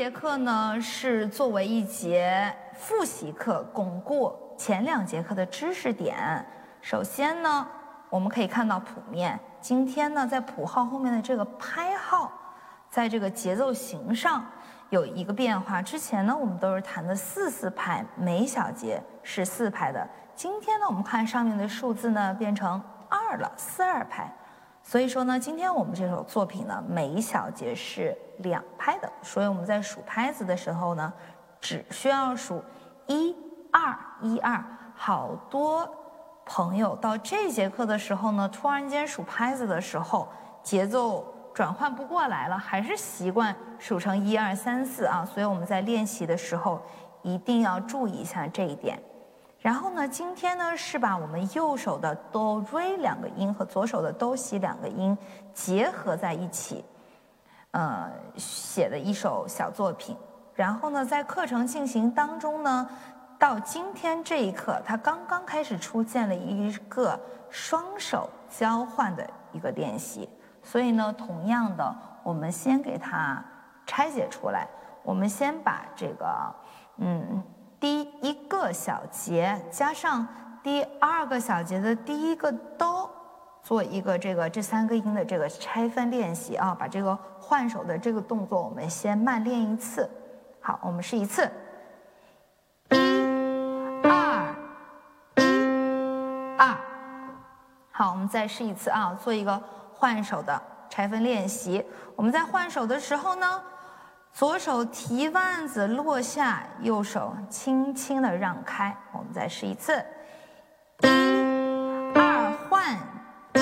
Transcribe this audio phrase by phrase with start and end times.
[0.00, 6.42] 节课呢是作为一节复习课，巩固前两节课的知识点。
[6.80, 7.68] 首先呢，
[8.08, 12.32] 我们可以看到谱面，今天呢在谱号后面的这个拍号，
[12.88, 14.42] 在这个节奏型上
[14.88, 15.82] 有一个变化。
[15.82, 20.08] 之前呢我们都是弹的四四拍，每小节是四拍的。
[20.34, 24.34] 今天呢我们看上面的数字呢变成二了，四二拍。
[24.82, 31.12] 所以说呢，今天我们这首作品呢，每一小节是两拍的，所以我们在数拍子的时候呢，
[31.60, 32.62] 只需要数
[33.06, 33.36] 一
[33.70, 34.62] 二一二。
[34.96, 35.88] 好多
[36.44, 40.28] 朋友到这节课的时候呢，突然间数拍子的时候，
[40.62, 45.24] 节奏转换不过来了，还是习惯数成一二三四啊。
[45.24, 46.80] 所以我们在练习的时候
[47.22, 49.00] 一定要注意一下这一点。
[49.60, 55.16] 然后呢，今天呢是把我们右手的哆瑞两个音和左手的哆西两个音
[55.52, 56.82] 结合在一起，
[57.72, 60.16] 呃，写的一首小作品。
[60.54, 62.88] 然后呢，在课程进行当中呢，
[63.38, 70.26] 到今天这一刻，它刚刚开始出现了一个双手交换的一个练习。
[70.62, 73.44] 所以呢，同样的，我们先给它
[73.84, 74.66] 拆解出来。
[75.02, 76.54] 我们先把这个，
[76.96, 77.42] 嗯。
[77.78, 78.19] 第一
[78.72, 80.26] 小节加上
[80.62, 83.10] 第二个小节的第一个哆，
[83.62, 90.08] 做一个这个这三个音的这个拆分练习啊，把这个换手的这个动作我们先慢练一次。
[90.60, 91.50] 好，我们试一次，
[92.90, 92.96] 一、
[94.02, 94.54] 二、
[95.36, 96.76] 一、二。
[97.92, 99.62] 好，我们再试一次啊，做一个
[99.94, 101.84] 换手的拆分练习。
[102.14, 103.62] 我们在换手的时候呢。
[104.32, 108.96] 左手提腕子落下，右手轻轻的让开。
[109.12, 110.02] 我们再试一次，
[111.02, 111.08] 一、
[112.14, 112.94] 二换，
[113.54, 113.60] 一、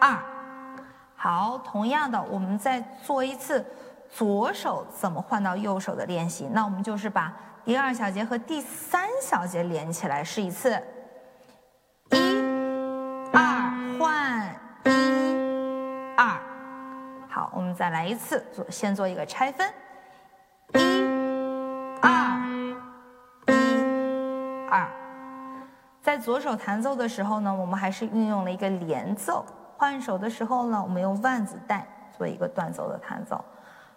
[0.00, 0.16] 二。
[1.16, 3.66] 好，同样的，我们再做一次
[4.08, 6.48] 左手怎么换到右手的练习。
[6.52, 10.80] 那我们就是把第二小节和第三小节连起来试一次，
[12.12, 12.16] 一、
[13.32, 14.48] 二换，
[14.84, 14.90] 一、
[17.38, 19.72] 好，我们再来一次，做先做一个拆分，
[20.74, 20.80] 一、
[22.02, 22.36] 二、
[23.46, 24.90] 一、二。
[26.02, 29.44] 在左手弹奏的时候呢，我们还是运用了一个连奏；
[29.76, 33.44] 换手的时候呢，我们用腕子带做一个断奏的弹奏。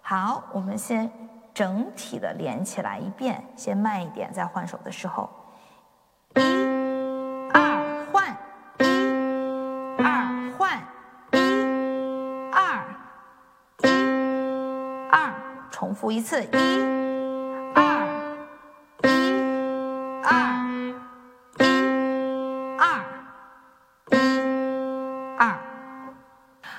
[0.00, 1.08] 好，我们先
[1.54, 5.30] 整体的连起来一遍，先慢一点，在换手的时候。
[6.34, 6.77] 一
[15.78, 16.48] 重复一次，一、
[17.72, 18.04] 二、
[19.04, 19.08] 一、
[20.24, 20.34] 二、
[21.60, 21.64] 一、
[22.76, 23.04] 二、
[24.10, 24.16] 一、
[25.38, 25.56] 二。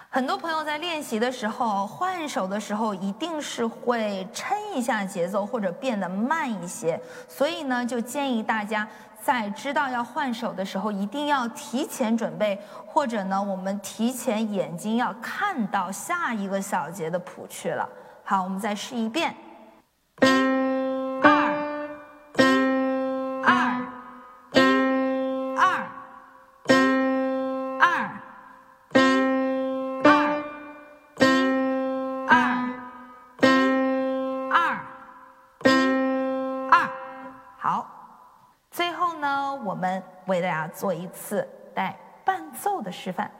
[0.09, 6.99] 很多朋友在练习的时候，换手的时候，一定是会撑一下节奏，或者变得慢一些。
[7.29, 8.85] 所以呢，就建议大家
[9.23, 17.87] 在知道要换手的时候，一定要提前准备，或者呢，我们提前眼睛要看到下一个小节的谱去了。
[18.29, 19.35] 好，我们再试一遍，
[20.21, 20.27] 一、
[21.23, 21.51] 二、
[22.37, 22.43] 一、
[23.43, 23.81] 二、
[24.53, 24.59] 一、
[25.57, 25.83] 二、
[26.67, 26.71] 一、
[27.79, 27.81] 二、
[28.93, 28.97] 一、
[30.03, 30.43] 二、
[31.17, 31.23] 一、
[32.29, 32.69] 二、
[33.41, 33.49] 一、
[34.51, 34.77] 二、
[35.63, 35.67] 一、
[36.69, 36.87] 二。
[37.57, 37.89] 好，
[38.69, 43.31] 最后呢，我们为大家做一次带伴奏的示范。